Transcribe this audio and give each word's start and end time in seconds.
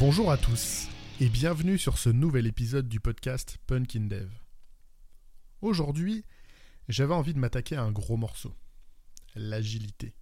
Bonjour 0.00 0.32
à 0.32 0.38
tous 0.38 0.88
et 1.20 1.28
bienvenue 1.28 1.76
sur 1.76 1.98
ce 1.98 2.08
nouvel 2.08 2.46
épisode 2.46 2.88
du 2.88 3.00
podcast 3.00 3.58
Punkin 3.66 4.06
Dev. 4.06 4.30
Aujourd'hui, 5.60 6.24
j'avais 6.88 7.12
envie 7.12 7.34
de 7.34 7.38
m'attaquer 7.38 7.76
à 7.76 7.82
un 7.82 7.92
gros 7.92 8.16
morceau, 8.16 8.56
l'agilité. 9.34 10.14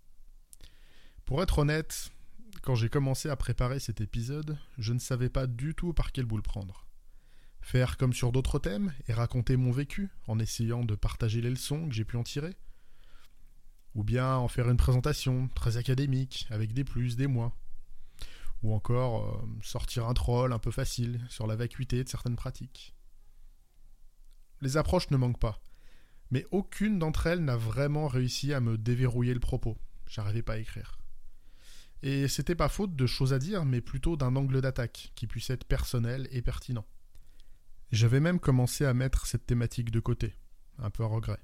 Pour 1.25 1.45
être 1.45 1.61
honnête, 1.61 2.11
quand 2.61 2.75
j'ai 2.75 2.89
commencé 2.89 3.29
à 3.29 3.37
préparer 3.37 3.79
cet 3.79 4.01
épisode, 4.01 4.59
je 4.79 4.93
ne 4.93 4.99
savais 4.99 5.29
pas 5.29 5.47
du 5.47 5.77
tout 5.77 5.93
par 5.93 6.11
quel 6.11 6.25
bout 6.25 6.39
le 6.39 6.43
prendre. 6.43 6.89
Faire 7.61 7.97
comme 7.99 8.13
sur 8.13 8.33
d'autres 8.33 8.59
thèmes 8.59 8.93
et 9.07 9.13
raconter 9.13 9.57
mon 9.57 9.71
vécu 9.71 10.09
en 10.27 10.41
essayant 10.41 10.83
de 10.83 10.97
partager 10.97 11.41
les 11.41 11.51
leçons 11.51 11.89
que 11.89 11.95
j'ai 11.95 12.05
pu 12.05 12.17
en 12.17 12.25
tirer 12.25 12.57
Ou 13.95 14.03
bien 14.03 14.35
en 14.35 14.49
faire 14.49 14.69
une 14.69 14.77
présentation 14.77 15.49
très 15.55 15.77
académique 15.77 16.49
avec 16.51 16.73
des 16.73 16.83
plus, 16.83 17.15
des 17.15 17.29
moins 17.29 17.53
Ou 18.63 18.75
encore 18.75 19.37
euh, 19.37 19.49
sortir 19.63 20.09
un 20.09 20.15
troll 20.15 20.53
un 20.53 20.59
peu 20.59 20.71
facile 20.71 21.25
sur 21.29 21.47
la 21.47 21.57
vacuité 21.57 22.03
de 22.03 22.09
certaines 22.09 22.37
pratiques 22.37 22.95
Les 24.61 24.77
approches 24.77 25.11
ne 25.11 25.17
manquent 25.17 25.39
pas, 25.39 25.61
mais 26.31 26.47
aucune 26.51 26.99
d'entre 26.99 27.27
elles 27.27 27.45
n'a 27.45 27.57
vraiment 27.57 28.09
réussi 28.09 28.53
à 28.53 28.61
me 28.61 28.77
déverrouiller 28.77 29.35
le 29.35 29.41
propos. 29.41 29.79
J'arrivais 30.07 30.43
pas 30.43 30.55
à 30.55 30.59
écrire. 30.59 30.99
Et 32.03 32.29
c'était 32.29 32.55
pas 32.55 32.69
faute 32.69 32.95
de 32.95 33.07
choses 33.07 33.33
à 33.33 33.39
dire, 33.39 33.65
mais 33.65 33.81
plutôt 33.81 34.17
d'un 34.17 34.37
angle 34.37 34.61
d'attaque 34.61 35.13
qui 35.15 35.27
puisse 35.27 35.51
être 35.51 35.65
personnel 35.65 36.29
et 36.31 36.43
pertinent. 36.43 36.87
J'avais 37.91 38.21
même 38.21 38.39
commencé 38.39 38.85
à 38.85 38.95
mettre 38.95 39.27
cette 39.27 39.47
thématique 39.47 39.91
de 39.91 40.01
côté, 40.01 40.37
un 40.79 40.91
peu 40.91 41.03
à 41.03 41.07
regret. 41.07 41.41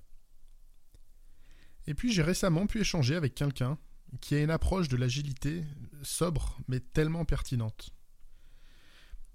Et 1.87 1.95
puis 1.95 2.13
j'ai 2.13 2.23
récemment 2.23 2.67
pu 2.67 2.81
échanger 2.81 3.17
avec 3.17 3.35
quelqu'un 3.35 3.79
qui 4.21 4.35
a 4.35 4.43
une 4.43 4.51
approche 4.51 4.89
de 4.89 4.97
l'agilité 4.97 5.65
sobre 6.03 6.59
mais 6.69 6.81
tellement 6.81 7.25
pertinente. 7.25 7.91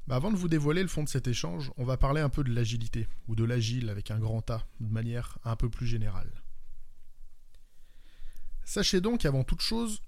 Bah, 0.08 0.16
avant 0.16 0.32
de 0.32 0.38
vous 0.38 0.48
dévoiler 0.48 0.82
le 0.82 0.88
fond 0.88 1.04
de 1.04 1.10
cet 1.10 1.28
échange, 1.28 1.72
on 1.78 1.84
va 1.84 1.98
parler 1.98 2.22
un 2.22 2.30
peu 2.30 2.44
de 2.44 2.54
l'agilité, 2.54 3.08
ou 3.28 3.36
de 3.36 3.44
l'agile 3.44 3.90
avec 3.90 4.10
un 4.10 4.20
grand 4.20 4.50
A, 4.50 4.66
de 4.80 4.92
manière 4.92 5.38
un 5.44 5.56
peu 5.56 5.70
plus 5.70 5.86
générale. 5.86 6.32
Sachez 8.66 9.02
donc 9.02 9.26
avant 9.26 9.44
toute 9.44 9.62
chose 9.62 10.02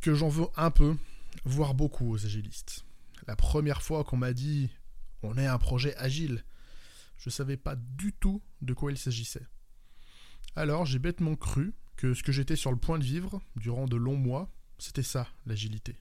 que 0.00 0.14
j'en 0.14 0.28
veux 0.28 0.46
un 0.56 0.70
peu, 0.70 0.96
voire 1.44 1.74
beaucoup 1.74 2.12
aux 2.12 2.24
agilistes. 2.24 2.84
La 3.26 3.36
première 3.36 3.82
fois 3.82 4.04
qu'on 4.04 4.16
m'a 4.16 4.32
dit 4.32 4.70
on 5.24 5.38
est 5.38 5.46
un 5.46 5.58
projet 5.58 5.96
agile. 5.96 6.44
Je 7.16 7.30
ne 7.30 7.32
savais 7.32 7.56
pas 7.56 7.76
du 7.76 8.12
tout 8.12 8.42
de 8.60 8.74
quoi 8.74 8.92
il 8.92 8.98
s'agissait. 8.98 9.46
Alors 10.56 10.86
j'ai 10.86 10.98
bêtement 10.98 11.34
cru 11.34 11.72
que 11.96 12.14
ce 12.14 12.22
que 12.22 12.32
j'étais 12.32 12.56
sur 12.56 12.70
le 12.70 12.76
point 12.76 12.98
de 12.98 13.04
vivre 13.04 13.40
durant 13.56 13.86
de 13.86 13.96
longs 13.96 14.16
mois, 14.16 14.50
c'était 14.78 15.02
ça, 15.02 15.28
l'agilité. 15.46 15.96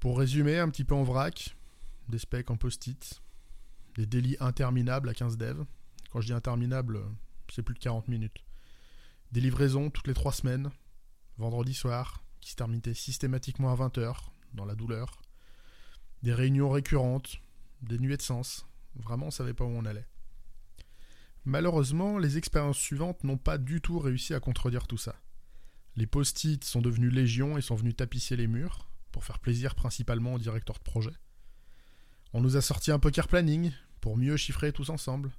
Pour 0.00 0.18
résumer 0.18 0.58
un 0.58 0.68
petit 0.68 0.84
peu 0.84 0.94
en 0.94 1.02
vrac, 1.02 1.56
des 2.08 2.18
specs 2.18 2.50
en 2.50 2.56
post-it, 2.56 3.22
des 3.94 4.06
délits 4.06 4.36
interminables 4.40 5.08
à 5.08 5.14
15 5.14 5.38
devs. 5.38 5.64
Quand 6.10 6.20
je 6.20 6.26
dis 6.26 6.32
interminable, 6.32 7.00
c'est 7.52 7.62
plus 7.62 7.74
de 7.74 7.78
40 7.78 8.08
minutes. 8.08 8.44
Des 9.32 9.40
livraisons 9.40 9.90
toutes 9.90 10.06
les 10.06 10.14
3 10.14 10.32
semaines, 10.32 10.70
vendredi 11.38 11.74
soir, 11.74 12.22
qui 12.40 12.50
se 12.50 12.56
terminaient 12.56 12.94
systématiquement 12.94 13.72
à 13.72 13.76
20h, 13.76 14.14
dans 14.52 14.64
la 14.64 14.74
douleur. 14.74 15.22
Des 16.22 16.34
réunions 16.34 16.70
récurrentes, 16.70 17.36
des 17.82 17.98
nuées 17.98 18.16
de 18.16 18.22
sens. 18.22 18.66
Vraiment, 18.96 19.26
on 19.26 19.30
savait 19.30 19.54
pas 19.54 19.64
où 19.64 19.68
on 19.68 19.84
allait. 19.84 20.06
Malheureusement, 21.44 22.18
les 22.18 22.38
expériences 22.38 22.78
suivantes 22.78 23.22
n'ont 23.22 23.36
pas 23.36 23.58
du 23.58 23.80
tout 23.80 23.98
réussi 23.98 24.32
à 24.32 24.40
contredire 24.40 24.86
tout 24.86 24.96
ça. 24.96 25.14
Les 25.96 26.06
post-it 26.06 26.64
sont 26.64 26.80
devenus 26.80 27.12
légion 27.12 27.58
et 27.58 27.62
sont 27.62 27.74
venus 27.74 27.96
tapisser 27.96 28.36
les 28.36 28.46
murs, 28.46 28.88
pour 29.12 29.24
faire 29.24 29.38
plaisir 29.38 29.74
principalement 29.74 30.34
aux 30.34 30.38
directeurs 30.38 30.78
de 30.78 30.82
projet. 30.82 31.12
On 32.32 32.40
nous 32.40 32.56
a 32.56 32.62
sorti 32.62 32.90
un 32.90 32.98
poker 32.98 33.28
planning, 33.28 33.72
pour 34.00 34.16
mieux 34.16 34.36
chiffrer 34.36 34.72
tous 34.72 34.90
ensemble. 34.90 35.30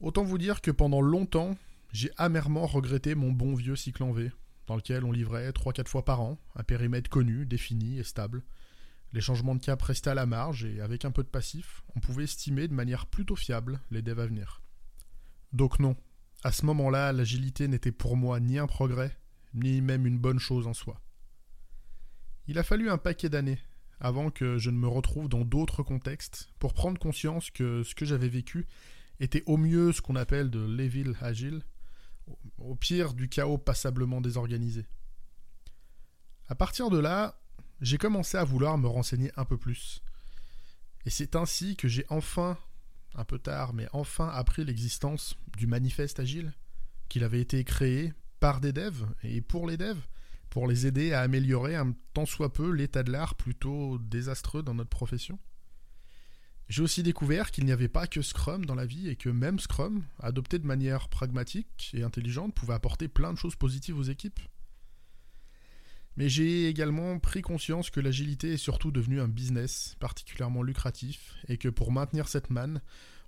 Autant 0.00 0.22
vous 0.22 0.38
dire 0.38 0.60
que 0.60 0.70
pendant 0.70 1.00
longtemps, 1.00 1.56
j'ai 1.92 2.10
amèrement 2.16 2.66
regretté 2.66 3.14
mon 3.14 3.32
bon 3.32 3.54
vieux 3.54 3.76
cycle 3.76 4.04
en 4.04 4.12
V, 4.12 4.30
dans 4.66 4.76
lequel 4.76 5.04
on 5.04 5.10
livrait 5.10 5.50
3-4 5.50 5.88
fois 5.88 6.04
par 6.04 6.20
an, 6.20 6.38
un 6.54 6.62
périmètre 6.62 7.10
connu, 7.10 7.46
défini 7.46 7.98
et 7.98 8.04
stable, 8.04 8.42
les 9.12 9.20
changements 9.20 9.54
de 9.54 9.60
cap 9.60 9.80
restaient 9.80 10.10
à 10.10 10.14
la 10.14 10.26
marge 10.26 10.64
et 10.64 10.80
avec 10.80 11.04
un 11.04 11.10
peu 11.10 11.22
de 11.22 11.28
passif, 11.28 11.82
on 11.96 12.00
pouvait 12.00 12.24
estimer 12.24 12.68
de 12.68 12.74
manière 12.74 13.06
plutôt 13.06 13.36
fiable 13.36 13.80
les 13.90 14.02
devs 14.02 14.20
à 14.20 14.26
venir. 14.26 14.62
Donc 15.52 15.78
non, 15.78 15.96
à 16.44 16.52
ce 16.52 16.66
moment-là, 16.66 17.12
l'agilité 17.12 17.68
n'était 17.68 17.92
pour 17.92 18.16
moi 18.16 18.38
ni 18.40 18.58
un 18.58 18.66
progrès, 18.66 19.16
ni 19.54 19.80
même 19.80 20.06
une 20.06 20.18
bonne 20.18 20.38
chose 20.38 20.66
en 20.66 20.74
soi. 20.74 21.00
Il 22.46 22.58
a 22.58 22.62
fallu 22.62 22.90
un 22.90 22.98
paquet 22.98 23.28
d'années 23.28 23.60
avant 24.00 24.30
que 24.30 24.58
je 24.58 24.70
ne 24.70 24.78
me 24.78 24.88
retrouve 24.88 25.28
dans 25.28 25.44
d'autres 25.44 25.82
contextes 25.82 26.50
pour 26.58 26.74
prendre 26.74 26.98
conscience 26.98 27.50
que 27.50 27.82
ce 27.82 27.94
que 27.94 28.04
j'avais 28.04 28.28
vécu 28.28 28.66
était 29.20 29.42
au 29.46 29.56
mieux 29.56 29.92
ce 29.92 30.00
qu'on 30.00 30.16
appelle 30.16 30.50
de 30.50 30.64
l'evil 30.64 31.16
agile, 31.20 31.62
au 32.58 32.74
pire 32.76 33.14
du 33.14 33.28
chaos 33.28 33.58
passablement 33.58 34.20
désorganisé. 34.20 34.86
À 36.46 36.54
partir 36.54 36.90
de 36.90 36.98
là, 36.98 37.37
j'ai 37.80 37.98
commencé 37.98 38.36
à 38.36 38.44
vouloir 38.44 38.78
me 38.78 38.88
renseigner 38.88 39.30
un 39.36 39.44
peu 39.44 39.56
plus. 39.56 40.02
Et 41.06 41.10
c'est 41.10 41.36
ainsi 41.36 41.76
que 41.76 41.88
j'ai 41.88 42.04
enfin, 42.08 42.58
un 43.14 43.24
peu 43.24 43.38
tard, 43.38 43.72
mais 43.72 43.86
enfin 43.92 44.28
appris 44.28 44.64
l'existence 44.64 45.36
du 45.56 45.66
manifeste 45.66 46.20
agile, 46.20 46.52
qu'il 47.08 47.24
avait 47.24 47.40
été 47.40 47.64
créé 47.64 48.12
par 48.40 48.60
des 48.60 48.72
devs 48.72 49.06
et 49.22 49.40
pour 49.40 49.68
les 49.68 49.76
devs, 49.76 50.06
pour 50.50 50.66
les 50.66 50.86
aider 50.86 51.12
à 51.12 51.20
améliorer 51.20 51.76
un 51.76 51.94
tant 52.14 52.26
soit 52.26 52.52
peu 52.52 52.70
l'état 52.70 53.02
de 53.02 53.12
l'art 53.12 53.34
plutôt 53.34 53.98
désastreux 53.98 54.62
dans 54.62 54.74
notre 54.74 54.90
profession. 54.90 55.38
J'ai 56.68 56.82
aussi 56.82 57.02
découvert 57.02 57.50
qu'il 57.50 57.64
n'y 57.64 57.72
avait 57.72 57.88
pas 57.88 58.06
que 58.06 58.20
Scrum 58.20 58.66
dans 58.66 58.74
la 58.74 58.84
vie 58.84 59.08
et 59.08 59.16
que 59.16 59.30
même 59.30 59.58
Scrum, 59.58 60.04
adopté 60.20 60.58
de 60.58 60.66
manière 60.66 61.08
pragmatique 61.08 61.90
et 61.94 62.02
intelligente, 62.02 62.54
pouvait 62.54 62.74
apporter 62.74 63.08
plein 63.08 63.32
de 63.32 63.38
choses 63.38 63.56
positives 63.56 63.98
aux 63.98 64.02
équipes. 64.02 64.40
Mais 66.18 66.28
j'ai 66.28 66.66
également 66.66 67.20
pris 67.20 67.42
conscience 67.42 67.90
que 67.90 68.00
l'agilité 68.00 68.54
est 68.54 68.56
surtout 68.56 68.90
devenue 68.90 69.20
un 69.20 69.28
business 69.28 69.94
particulièrement 70.00 70.64
lucratif 70.64 71.36
et 71.46 71.58
que 71.58 71.68
pour 71.68 71.92
maintenir 71.92 72.26
cette 72.26 72.50
manne, 72.50 72.82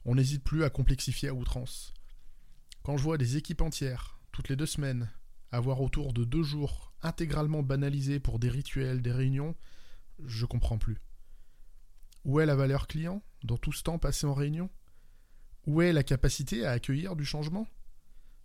on 0.04 0.16
n'hésite 0.16 0.42
plus 0.42 0.64
à 0.64 0.70
complexifier 0.70 1.28
à 1.28 1.34
outrance. 1.34 1.94
Quand 2.82 2.96
je 2.96 3.04
vois 3.04 3.16
des 3.16 3.36
équipes 3.36 3.60
entières, 3.60 4.18
toutes 4.32 4.48
les 4.48 4.56
deux 4.56 4.66
semaines, 4.66 5.08
avoir 5.52 5.80
autour 5.80 6.12
de 6.12 6.24
deux 6.24 6.42
jours 6.42 6.92
intégralement 7.00 7.62
banalisés 7.62 8.18
pour 8.18 8.40
des 8.40 8.48
rituels, 8.48 9.02
des 9.02 9.12
réunions, 9.12 9.54
je 10.24 10.44
comprends 10.44 10.78
plus. 10.78 10.98
Où 12.24 12.40
est 12.40 12.46
la 12.46 12.56
valeur 12.56 12.88
client 12.88 13.22
dans 13.44 13.56
tout 13.56 13.72
ce 13.72 13.84
temps 13.84 14.00
passé 14.00 14.26
en 14.26 14.34
réunion? 14.34 14.68
Où 15.64 15.80
est 15.80 15.92
la 15.92 16.02
capacité 16.02 16.66
à 16.66 16.72
accueillir 16.72 17.14
du 17.14 17.24
changement? 17.24 17.68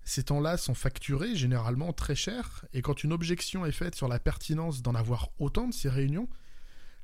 Ces 0.06 0.24
temps-là 0.24 0.56
sont 0.58 0.76
facturés 0.76 1.36
généralement 1.36 1.92
très 1.92 2.16
cher, 2.16 2.64
et 2.74 2.84
quand 2.84 3.04
une 3.04 3.12
objection 3.12 3.66
est 3.66 3.72
faite 3.72 3.96
sur 3.96 4.08
la 4.08 4.20
pertinence 4.20 4.84
d'en 4.84 4.94
avoir 4.94 5.30
autant 5.40 5.68
de 5.68 5.74
ces 5.74 5.90
réunions, 5.90 6.30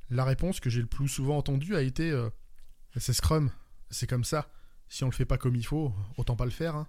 la 0.08 0.24
réponse 0.24 0.60
que 0.60 0.70
j'ai 0.70 0.80
le 0.80 0.86
plus 0.86 1.08
souvent 1.08 1.36
entendue 1.36 1.74
a 1.74 1.82
été 1.82 2.10
euh, 2.10 2.30
C'est 2.96 3.12
Scrum, 3.12 3.50
c'est 3.90 4.06
comme 4.06 4.22
ça, 4.22 4.48
si 4.88 5.02
on 5.02 5.08
le 5.08 5.14
fait 5.14 5.24
pas 5.24 5.36
comme 5.36 5.56
il 5.56 5.66
faut, 5.66 5.92
autant 6.16 6.36
pas 6.36 6.44
le 6.44 6.52
faire. 6.52 6.76
Hein. 6.76 6.86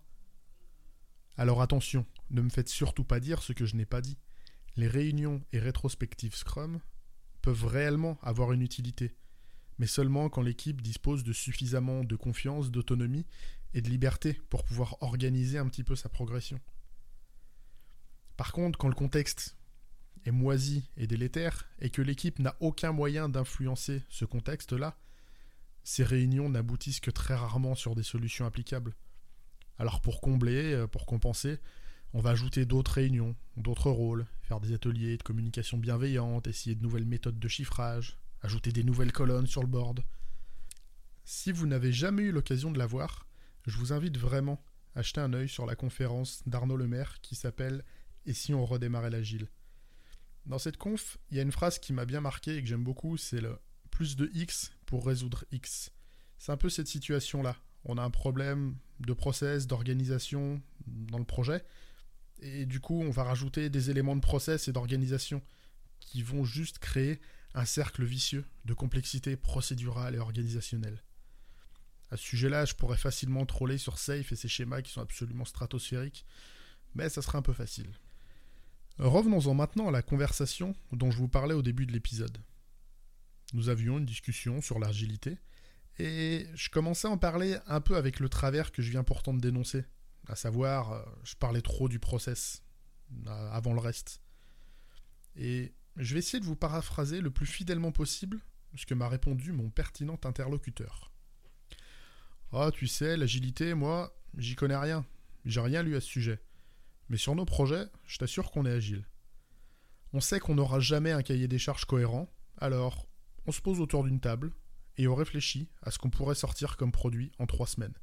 Alors 1.35 1.63
attention, 1.63 2.05
ne 2.29 2.41
me 2.41 2.49
faites 2.49 2.69
surtout 2.69 3.03
pas 3.03 3.19
dire 3.19 3.41
ce 3.41 3.51
que 3.51 3.65
je 3.65 3.75
n'ai 3.75 3.87
pas 3.87 4.01
dit. 4.01 4.19
Les 4.75 4.87
réunions 4.87 5.41
et 5.51 5.57
rétrospectives 5.59 6.35
Scrum 6.35 6.79
peuvent 7.41 7.65
réellement 7.65 8.19
avoir 8.21 8.51
une 8.51 8.61
utilité, 8.61 9.15
mais 9.79 9.87
seulement 9.87 10.29
quand 10.29 10.43
l'équipe 10.43 10.79
dispose 10.79 11.23
de 11.23 11.33
suffisamment 11.33 12.03
de 12.03 12.15
confiance, 12.15 12.69
d'autonomie 12.69 13.25
et 13.73 13.81
de 13.81 13.89
liberté 13.89 14.39
pour 14.49 14.63
pouvoir 14.63 14.97
organiser 15.01 15.57
un 15.57 15.67
petit 15.67 15.83
peu 15.83 15.95
sa 15.95 16.09
progression. 16.09 16.59
Par 18.37 18.51
contre, 18.51 18.77
quand 18.77 18.87
le 18.87 18.95
contexte 18.95 19.55
est 20.25 20.31
moisi 20.31 20.89
et 20.97 21.07
délétère, 21.07 21.67
et 21.79 21.89
que 21.89 22.01
l'équipe 22.01 22.39
n'a 22.39 22.55
aucun 22.59 22.91
moyen 22.91 23.29
d'influencer 23.29 24.03
ce 24.09 24.25
contexte-là, 24.25 24.97
ces 25.83 26.03
réunions 26.03 26.49
n'aboutissent 26.49 27.01
que 27.01 27.11
très 27.11 27.35
rarement 27.35 27.75
sur 27.75 27.95
des 27.95 28.03
solutions 28.03 28.45
applicables. 28.45 28.95
Alors 29.77 30.01
pour 30.01 30.21
combler, 30.21 30.73
euh, 30.73 30.87
pour 30.87 31.05
compenser, 31.05 31.59
on 32.13 32.21
va 32.21 32.29
ajouter 32.29 32.65
d'autres 32.65 32.93
réunions, 32.93 33.35
d'autres 33.57 33.89
rôles, 33.89 34.25
faire 34.43 34.59
des 34.59 34.73
ateliers 34.73 35.17
de 35.17 35.23
communication 35.23 35.77
bienveillante, 35.77 36.47
essayer 36.47 36.75
de 36.75 36.83
nouvelles 36.83 37.05
méthodes 37.05 37.39
de 37.39 37.47
chiffrage, 37.47 38.17
ajouter 38.41 38.71
des 38.71 38.83
nouvelles 38.83 39.11
colonnes 39.11 39.47
sur 39.47 39.61
le 39.61 39.67
board. 39.67 40.03
Si 41.25 41.51
vous 41.51 41.65
n'avez 41.65 41.91
jamais 41.91 42.23
eu 42.23 42.31
l'occasion 42.31 42.71
de 42.71 42.77
la 42.77 42.85
voir, 42.85 43.25
je 43.65 43.77
vous 43.77 43.93
invite 43.93 44.17
vraiment 44.17 44.63
à 44.95 45.01
jeter 45.01 45.21
un 45.21 45.33
œil 45.33 45.49
sur 45.49 45.65
la 45.65 45.75
conférence 45.75 46.41
d'Arnaud 46.45 46.77
Lemaire 46.77 47.19
qui 47.21 47.35
s'appelle 47.35 47.83
Et 48.25 48.33
si 48.33 48.53
on 48.53 48.65
redémarrait 48.65 49.09
l'agile? 49.09 49.49
Dans 50.45 50.59
cette 50.59 50.77
conf, 50.77 51.17
il 51.31 51.37
y 51.37 51.39
a 51.39 51.43
une 51.43 51.51
phrase 51.51 51.79
qui 51.79 51.93
m'a 51.93 52.05
bien 52.05 52.21
marqué 52.21 52.57
et 52.57 52.61
que 52.61 52.67
j'aime 52.67 52.83
beaucoup, 52.83 53.17
c'est 53.17 53.41
le 53.41 53.57
plus 53.91 54.15
de 54.15 54.29
X 54.33 54.71
pour 54.85 55.05
résoudre 55.05 55.45
X. 55.51 55.91
C'est 56.37 56.51
un 56.51 56.57
peu 56.57 56.69
cette 56.69 56.87
situation-là. 56.87 57.55
On 57.85 57.97
a 57.97 58.03
un 58.03 58.09
problème 58.09 58.75
de 58.99 59.13
process, 59.13 59.67
d'organisation 59.67 60.61
dans 60.85 61.19
le 61.19 61.25
projet, 61.25 61.63
et 62.41 62.65
du 62.65 62.79
coup, 62.81 63.01
on 63.01 63.09
va 63.09 63.23
rajouter 63.23 63.69
des 63.69 63.89
éléments 63.89 64.15
de 64.15 64.21
process 64.21 64.67
et 64.67 64.73
d'organisation 64.73 65.41
qui 65.99 66.21
vont 66.21 66.43
juste 66.43 66.79
créer 66.79 67.21
un 67.53 67.65
cercle 67.65 68.03
vicieux 68.03 68.45
de 68.65 68.73
complexité 68.73 69.37
procédurale 69.37 70.15
et 70.15 70.19
organisationnelle. 70.19 71.01
À 72.13 72.15
ce 72.15 72.25
sujet-là, 72.25 72.65
je 72.65 72.75
pourrais 72.75 72.95
facilement 72.95 73.43
troller 73.47 73.79
sur 73.79 73.97
Safe 73.97 74.31
et 74.31 74.35
ses 74.35 74.47
schémas 74.47 74.83
qui 74.83 74.91
sont 74.91 75.01
absolument 75.01 75.45
stratosphériques, 75.45 76.27
mais 76.93 77.09
ça 77.09 77.23
serait 77.23 77.39
un 77.39 77.41
peu 77.41 77.53
facile. 77.53 77.89
Revenons-en 78.99 79.55
maintenant 79.55 79.87
à 79.87 79.91
la 79.91 80.03
conversation 80.03 80.75
dont 80.91 81.09
je 81.09 81.17
vous 81.17 81.27
parlais 81.27 81.55
au 81.55 81.63
début 81.63 81.87
de 81.87 81.91
l'épisode. 81.91 82.37
Nous 83.53 83.69
avions 83.69 83.97
une 83.97 84.05
discussion 84.05 84.61
sur 84.61 84.77
l'agilité, 84.77 85.39
et 85.97 86.45
je 86.53 86.69
commençais 86.69 87.07
à 87.07 87.09
en 87.09 87.17
parler 87.17 87.57
un 87.65 87.81
peu 87.81 87.97
avec 87.97 88.19
le 88.19 88.29
travers 88.29 88.71
que 88.71 88.83
je 88.83 88.91
viens 88.91 89.03
pourtant 89.03 89.33
de 89.33 89.41
dénoncer, 89.41 89.83
à 90.27 90.35
savoir, 90.35 90.91
euh, 90.91 91.03
je 91.23 91.33
parlais 91.33 91.63
trop 91.63 91.89
du 91.89 91.97
process 91.97 92.61
euh, 93.25 93.51
avant 93.51 93.73
le 93.73 93.79
reste. 93.79 94.21
Et 95.35 95.73
je 95.97 96.13
vais 96.13 96.19
essayer 96.19 96.39
de 96.39 96.45
vous 96.45 96.55
paraphraser 96.55 97.21
le 97.21 97.31
plus 97.31 97.47
fidèlement 97.47 97.91
possible 97.91 98.39
ce 98.75 98.85
que 98.85 98.93
m'a 98.93 99.09
répondu 99.09 99.51
mon 99.51 99.71
pertinent 99.71 100.19
interlocuteur. 100.23 101.12
Ah, 102.55 102.69
tu 102.71 102.85
sais, 102.85 103.17
l'agilité, 103.17 103.73
moi, 103.73 104.15
j'y 104.37 104.53
connais 104.53 104.77
rien. 104.77 105.07
J'ai 105.43 105.59
rien 105.59 105.81
lu 105.81 105.95
à 105.95 106.01
ce 106.01 106.07
sujet. 106.07 106.39
Mais 107.09 107.17
sur 107.17 107.33
nos 107.33 107.45
projets, 107.45 107.87
je 108.05 108.19
t'assure 108.19 108.51
qu'on 108.51 108.67
est 108.67 108.71
agile. 108.71 109.07
On 110.13 110.21
sait 110.21 110.39
qu'on 110.39 110.53
n'aura 110.53 110.79
jamais 110.79 111.11
un 111.11 111.23
cahier 111.23 111.47
des 111.47 111.57
charges 111.57 111.85
cohérent, 111.85 112.31
alors 112.59 113.07
on 113.47 113.51
se 113.51 113.59
pose 113.59 113.79
autour 113.79 114.03
d'une 114.03 114.19
table 114.19 114.53
et 114.97 115.07
on 115.07 115.15
réfléchit 115.15 115.67
à 115.81 115.89
ce 115.89 115.97
qu'on 115.97 116.11
pourrait 116.11 116.35
sortir 116.35 116.77
comme 116.77 116.91
produit 116.91 117.31
en 117.39 117.47
trois 117.47 117.65
semaines. 117.65 117.95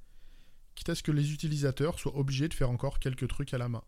Quitte 0.74 0.88
à 0.88 0.94
ce 0.96 1.04
que 1.04 1.12
les 1.12 1.32
utilisateurs 1.32 2.00
soient 2.00 2.16
obligés 2.16 2.48
de 2.48 2.54
faire 2.54 2.70
encore 2.70 2.98
quelques 2.98 3.28
trucs 3.28 3.54
à 3.54 3.58
la 3.58 3.68
main. 3.68 3.84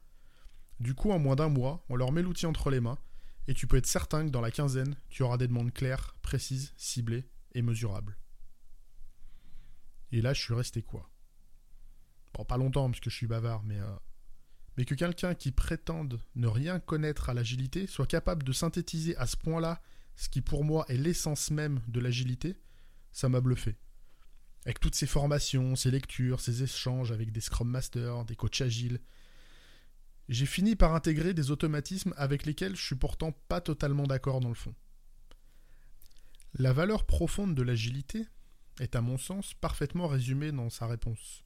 Du 0.79 0.95
coup, 0.95 1.11
en 1.11 1.19
moins 1.19 1.35
d'un 1.35 1.49
mois, 1.49 1.85
on 1.89 1.97
leur 1.97 2.13
met 2.13 2.23
l'outil 2.23 2.47
entre 2.47 2.71
les 2.71 2.81
mains 2.81 2.99
et 3.49 3.55
tu 3.55 3.67
peux 3.67 3.79
être 3.79 3.87
certain 3.87 4.25
que 4.25 4.31
dans 4.31 4.41
la 4.41 4.53
quinzaine, 4.53 4.95
tu 5.11 5.25
auras 5.25 5.39
des 5.39 5.49
demandes 5.49 5.73
claires, 5.73 6.15
précises, 6.23 6.73
ciblées 6.77 7.29
et 7.53 7.63
mesurables. 7.63 8.17
Et 10.13 10.21
là, 10.21 10.33
je 10.33 10.41
suis 10.41 10.55
resté 10.55 10.83
quoi 10.83 11.11
Bon, 12.35 12.45
pas 12.45 12.57
longtemps 12.57 12.89
parce 12.89 13.01
que 13.01 13.11
je 13.11 13.17
suis 13.17 13.27
bavard, 13.27 13.63
mais 13.65 13.79
euh, 13.79 13.87
mais 14.77 14.85
que 14.85 14.95
quelqu'un 14.95 15.35
qui 15.35 15.53
prétende 15.53 16.21
ne 16.35 16.47
rien 16.47 16.81
connaître 16.81 17.29
à 17.29 17.35
l'agilité 17.35 17.87
soit 17.87 18.07
capable 18.07 18.43
de 18.43 18.53
synthétiser 18.53 19.17
à 19.17 19.27
ce 19.27 19.37
point-là 19.37 19.83
ce 20.17 20.29
qui 20.29 20.41
pour 20.41 20.65
moi 20.65 20.85
est 20.89 20.97
l'essence 20.97 21.51
même 21.51 21.81
de 21.89 22.01
l'agilité, 22.01 22.57
ça 23.13 23.29
m'a 23.29 23.41
bluffé. 23.41 23.77
Avec 24.65 24.79
toutes 24.79 24.95
ces 24.95 25.07
formations, 25.07 25.75
ces 25.75 25.91
lectures, 25.91 26.41
ces 26.41 26.63
échanges 26.63 27.13
avec 27.13 27.33
des 27.33 27.41
Scrum 27.41 27.69
Masters, 27.69 28.25
des 28.25 28.37
coachs 28.37 28.61
agiles, 28.61 29.01
j'ai 30.29 30.47
fini 30.47 30.77
par 30.77 30.95
intégrer 30.95 31.35
des 31.35 31.51
automatismes 31.51 32.15
avec 32.17 32.47
lesquels 32.47 32.77
je 32.77 32.85
suis 32.85 32.95
pourtant 32.95 33.33
pas 33.49 33.61
totalement 33.61 34.07
d'accord 34.07 34.41
dans 34.41 34.49
le 34.49 34.55
fond. 34.55 34.75
La 36.55 36.73
valeur 36.73 37.05
profonde 37.05 37.55
de 37.55 37.63
l'agilité 37.63 38.27
est 38.83 38.97
à 38.97 39.01
mon 39.01 39.17
sens 39.17 39.55
parfaitement 39.55 40.09
résumée 40.09 40.51
dans 40.51 40.69
sa 40.69 40.87
réponse. 40.87 41.45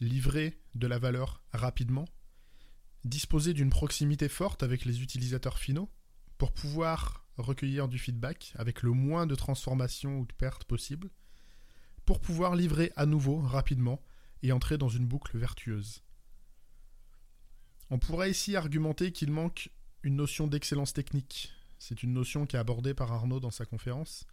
Livrer 0.00 0.60
de 0.74 0.86
la 0.88 0.98
valeur 0.98 1.42
rapidement, 1.52 2.06
disposer 3.04 3.54
d'une 3.54 3.70
proximité 3.70 4.28
forte 4.28 4.62
avec 4.62 4.84
les 4.84 5.02
utilisateurs 5.02 5.58
finaux 5.58 5.88
pour 6.38 6.52
pouvoir 6.52 7.24
recueillir 7.36 7.86
du 7.86 7.98
feedback 7.98 8.52
avec 8.56 8.82
le 8.82 8.90
moins 8.90 9.26
de 9.26 9.36
transformations 9.36 10.18
ou 10.18 10.26
de 10.26 10.32
pertes 10.32 10.64
possibles, 10.64 11.10
pour 12.04 12.20
pouvoir 12.20 12.56
livrer 12.56 12.92
à 12.96 13.06
nouveau 13.06 13.36
rapidement 13.36 14.02
et 14.42 14.50
entrer 14.50 14.76
dans 14.76 14.88
une 14.88 15.06
boucle 15.06 15.38
vertueuse. 15.38 16.02
On 17.90 17.98
pourrait 17.98 18.30
ici 18.30 18.56
argumenter 18.56 19.12
qu'il 19.12 19.30
manque 19.30 19.70
une 20.02 20.16
notion 20.16 20.48
d'excellence 20.48 20.92
technique. 20.92 21.52
C'est 21.78 22.02
une 22.02 22.12
notion 22.12 22.46
qui 22.46 22.56
est 22.56 22.58
abordée 22.58 22.94
par 22.94 23.12
Arnaud 23.12 23.38
dans 23.38 23.50
sa 23.50 23.66
conférence 23.66 24.26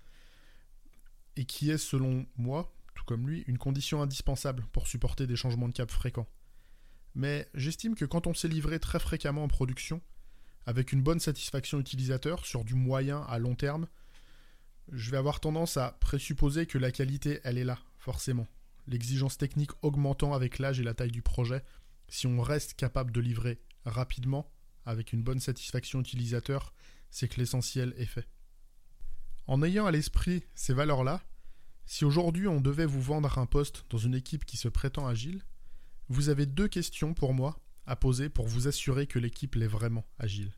et 1.37 1.45
qui 1.45 1.71
est, 1.71 1.77
selon 1.77 2.25
moi, 2.37 2.73
tout 2.95 3.05
comme 3.05 3.27
lui, 3.27 3.43
une 3.47 3.57
condition 3.57 4.01
indispensable 4.01 4.65
pour 4.73 4.87
supporter 4.87 5.27
des 5.27 5.35
changements 5.35 5.69
de 5.69 5.73
cap 5.73 5.89
fréquents 5.89 6.27
mais 7.17 7.49
j'estime 7.55 7.95
que 7.95 8.05
quand 8.05 8.27
on 8.27 8.35
s'est 8.35 8.47
livré 8.47 8.79
très 8.79 8.99
fréquemment 8.99 9.43
en 9.43 9.47
production, 9.47 10.01
avec 10.67 10.91
une 10.91 11.01
bonne 11.01 11.19
satisfaction 11.19 11.79
utilisateur 11.79 12.45
sur 12.45 12.63
du 12.63 12.75
moyen 12.75 13.21
à 13.21 13.39
long 13.39 13.55
terme, 13.55 13.87
je 14.91 15.09
vais 15.09 15.17
avoir 15.17 15.39
tendance 15.39 15.77
à 15.77 15.97
présupposer 15.99 16.67
que 16.67 16.77
la 16.77 16.91
qualité, 16.91 17.39
elle 17.43 17.57
est 17.57 17.63
là, 17.63 17.79
forcément. 17.97 18.45
L'exigence 18.85 19.39
technique 19.39 19.71
augmentant 19.81 20.33
avec 20.33 20.59
l'âge 20.59 20.79
et 20.79 20.83
la 20.83 20.93
taille 20.93 21.11
du 21.11 21.23
projet, 21.23 21.63
si 22.07 22.27
on 22.27 22.39
reste 22.39 22.75
capable 22.75 23.11
de 23.11 23.19
livrer 23.19 23.59
rapidement, 23.83 24.51
avec 24.85 25.11
une 25.11 25.23
bonne 25.23 25.39
satisfaction 25.39 25.99
utilisateur, 25.99 26.71
c'est 27.09 27.27
que 27.27 27.39
l'essentiel 27.39 27.95
est 27.97 28.05
fait. 28.05 28.27
En 29.47 29.63
ayant 29.63 29.85
à 29.85 29.91
l'esprit 29.91 30.43
ces 30.55 30.73
valeurs-là, 30.73 31.23
si 31.85 32.03
aujourd'hui 32.03 32.47
on 32.47 32.59
devait 32.59 32.85
vous 32.85 33.01
vendre 33.01 33.39
un 33.39 33.45
poste 33.45 33.85
dans 33.89 33.97
une 33.97 34.13
équipe 34.13 34.45
qui 34.45 34.57
se 34.57 34.67
prétend 34.67 35.07
agile, 35.07 35.41
vous 36.09 36.27
avez 36.27 36.45
deux 36.45 36.67
questions 36.67 37.13
pour 37.13 37.33
moi 37.33 37.57
à 37.85 37.95
poser 37.95 38.27
pour 38.27 38.45
vous 38.45 38.67
assurer 38.67 39.07
que 39.07 39.19
l'équipe 39.19 39.55
l'est 39.55 39.67
vraiment 39.67 40.05
agile. 40.19 40.51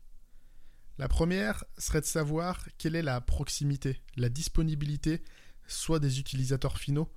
La 0.98 1.06
première 1.06 1.64
serait 1.78 2.00
de 2.00 2.06
savoir 2.06 2.66
quelle 2.78 2.96
est 2.96 3.02
la 3.02 3.20
proximité, 3.20 4.02
la 4.16 4.28
disponibilité, 4.28 5.22
soit 5.68 6.00
des 6.00 6.18
utilisateurs 6.18 6.76
finaux, 6.76 7.12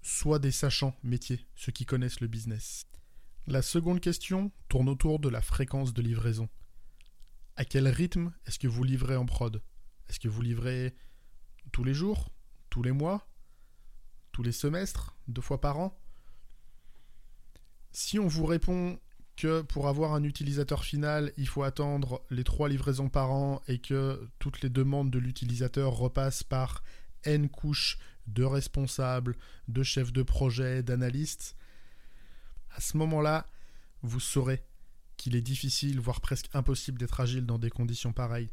soit 0.00 0.38
des 0.38 0.50
sachants 0.50 0.96
métiers, 1.02 1.46
ceux 1.54 1.72
qui 1.72 1.84
connaissent 1.84 2.20
le 2.20 2.26
business. 2.26 2.86
La 3.46 3.60
seconde 3.60 4.00
question 4.00 4.50
tourne 4.68 4.88
autour 4.88 5.18
de 5.18 5.28
la 5.28 5.42
fréquence 5.42 5.92
de 5.92 6.00
livraison. 6.00 6.48
À 7.56 7.66
quel 7.66 7.86
rythme 7.86 8.32
est-ce 8.46 8.58
que 8.58 8.68
vous 8.68 8.84
livrez 8.84 9.16
en 9.16 9.26
prod? 9.26 9.62
Est-ce 10.08 10.20
que 10.20 10.28
vous 10.28 10.42
livrez 10.42 10.94
tous 11.68 11.84
les 11.84 11.94
jours 11.94 12.30
Tous 12.70 12.82
les 12.82 12.92
mois 12.92 13.26
Tous 14.32 14.42
les 14.42 14.52
semestres 14.52 15.16
Deux 15.28 15.42
fois 15.42 15.60
par 15.60 15.78
an 15.78 15.98
si 17.90 18.18
on 18.18 18.28
vous 18.28 18.46
répond 18.46 18.98
que 19.36 19.62
pour 19.62 19.88
avoir 19.88 20.14
un 20.14 20.22
utilisateur 20.22 20.84
final, 20.84 21.32
il 21.36 21.48
faut 21.48 21.62
attendre 21.62 22.22
les 22.30 22.44
trois 22.44 22.68
livraisons 22.68 23.08
par 23.08 23.30
an 23.30 23.62
et 23.66 23.78
que 23.78 24.28
toutes 24.38 24.62
les 24.62 24.68
demandes 24.68 25.10
de 25.10 25.18
l'utilisateur 25.18 25.92
repassent 25.92 26.42
par 26.42 26.82
N 27.24 27.48
couches 27.48 27.98
de 28.26 28.44
responsables, 28.44 29.36
de 29.68 29.82
chefs 29.82 30.12
de 30.12 30.22
projet, 30.22 30.82
d'analystes, 30.82 31.56
à 32.76 32.80
ce 32.80 32.96
moment-là, 32.98 33.46
vous 34.02 34.20
saurez 34.20 34.62
qu'il 35.16 35.34
est 35.34 35.42
difficile, 35.42 35.98
voire 35.98 36.20
presque 36.20 36.48
impossible 36.54 36.98
d'être 36.98 37.20
agile 37.20 37.46
dans 37.46 37.58
des 37.58 37.70
conditions 37.70 38.12
pareilles. 38.12 38.52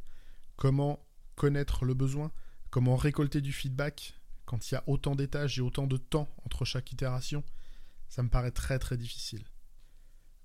Comment 0.55 1.05
connaître 1.35 1.85
le 1.85 1.93
besoin? 1.93 2.31
Comment 2.75 2.97
récolter 2.97 3.39
du 3.39 3.53
feedback 3.53 4.19
quand 4.43 4.69
il 4.69 4.73
y 4.73 4.77
a 4.77 4.83
autant 4.85 5.15
d'étages 5.15 5.57
et 5.57 5.61
autant 5.61 5.87
de 5.87 5.95
temps 5.95 6.29
entre 6.43 6.65
chaque 6.65 6.91
itération 6.91 7.41
ça 8.09 8.21
me 8.21 8.27
paraît 8.27 8.51
très 8.51 8.79
très 8.79 8.97
difficile. 8.97 9.45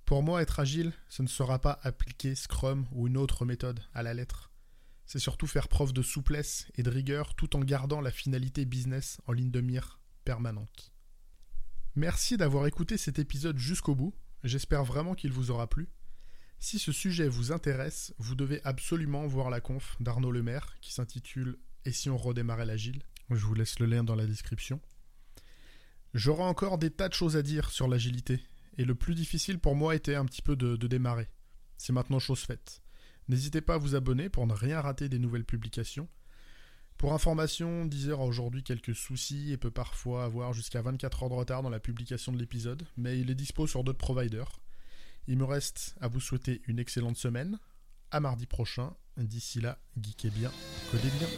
Pour 0.05 0.23
moi, 0.23 0.41
être 0.41 0.61
agile, 0.61 0.93
ce 1.09 1.23
ne 1.23 1.27
sera 1.27 1.61
pas 1.61 1.81
appliquer 1.83 2.37
Scrum 2.37 2.87
ou 2.93 3.09
une 3.09 3.17
autre 3.17 3.45
méthode 3.45 3.81
à 3.95 4.05
la 4.05 4.15
lettre. 4.15 4.53
C'est 5.07 5.19
surtout 5.19 5.49
faire 5.49 5.67
preuve 5.67 5.93
de 5.93 6.03
souplesse 6.03 6.69
et 6.77 6.85
de 6.85 6.91
rigueur 6.91 7.35
tout 7.35 7.57
en 7.57 7.65
gardant 7.65 8.01
la 8.01 8.13
finalité 8.13 8.65
business 8.65 9.21
en 9.27 9.33
ligne 9.33 9.51
de 9.51 9.61
mire 9.61 9.99
permanente. 10.25 10.93
Merci 11.97 12.37
d'avoir 12.37 12.69
écouté 12.69 12.97
cet 12.97 13.19
épisode 13.19 13.59
jusqu'au 13.59 13.97
bout, 13.97 14.15
j'espère 14.45 14.85
vraiment 14.85 15.17
qu'il 15.17 15.33
vous 15.33 15.51
aura 15.51 15.69
plu. 15.69 15.89
Si 16.61 16.79
ce 16.79 16.93
sujet 16.93 17.27
vous 17.27 17.51
intéresse, 17.51 18.15
vous 18.19 18.37
devez 18.37 18.61
absolument 18.63 19.27
voir 19.27 19.51
la 19.51 19.61
conf 19.61 19.97
d'Arnaud 19.99 20.31
Lemaire 20.31 20.77
qui 20.81 20.93
s'intitule 20.93 21.59
Et 21.85 21.93
si 21.93 22.11
on 22.11 22.17
redémarrait 22.17 22.67
l'agile 22.67 23.03
Je 23.31 23.45
vous 23.47 23.55
laisse 23.55 23.79
le 23.79 23.87
lien 23.87 24.05
dans 24.05 24.15
la 24.15 24.27
description. 24.27 24.81
J'aurais 26.13 26.45
encore 26.45 26.77
des 26.77 26.91
tas 26.91 27.09
de 27.09 27.15
choses 27.15 27.37
à 27.37 27.43
dire 27.43 27.71
sur 27.71 27.87
l'agilité, 27.87 28.43
et 28.77 28.85
le 28.85 28.95
plus 28.95 29.15
difficile 29.15 29.59
pour 29.59 29.77
moi 29.77 29.95
était 29.95 30.17
un 30.17 30.25
petit 30.25 30.43
peu 30.43 30.57
de, 30.57 30.77
démarrer. 30.87 31.29
C'est 31.77 31.93
maintenant 31.93 32.19
chose 32.19 32.41
faite. 32.41 32.83
N'hésitez 33.29 33.61
pas 33.61 33.75
à 33.75 33.79
vous 33.79 33.95
abonner 33.95 34.29
pour 34.29 34.47
ne 34.47 34.53
rien 34.53 34.81
rater 34.81 35.09
des 35.09 35.19
nouvelles 35.19 35.45
publications. 35.45 36.09
Pour 36.99 37.15
information, 37.15 37.87
Deezer 37.87 38.21
a 38.21 38.25
aujourd'hui 38.25 38.63
quelques 38.63 38.95
soucis 38.95 39.53
et 39.53 39.57
peut 39.57 39.71
parfois 39.71 40.25
avoir 40.25 40.53
jusqu'à 40.53 40.83
24 40.83 41.23
heures 41.23 41.29
de 41.31 41.35
retard 41.35 41.63
dans 41.63 41.71
la 41.71 41.81
publication 41.81 42.33
de 42.33 42.39
l'épisode, 42.39 42.87
mais 42.97 43.19
il 43.19 43.31
est 43.31 43.35
dispo 43.35 43.67
sur 43.67 43.85
d'autres 43.85 43.99
providers. 43.99 44.61
Il 45.29 45.39
me 45.39 45.45
reste 45.45 45.95
à 46.01 46.09
vous 46.09 46.21
souhaiter 46.21 46.61
une 46.67 46.79
excellente 46.79 47.17
semaine. 47.17 47.59
À 48.11 48.19
mardi 48.19 48.47
prochain. 48.47 48.95
D'ici 49.21 49.61
là, 49.61 49.77
geekez 50.00 50.31
bien, 50.31 50.50
codez 50.91 51.11
bien. 51.19 51.29